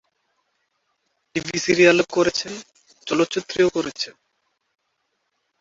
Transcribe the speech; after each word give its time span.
TV 1.35 1.57
সিরিয়ালে 1.65 2.03
করছেন, 2.15 2.53
চলচ্চিত্রেও 3.07 3.69
করছেন। 3.75 4.13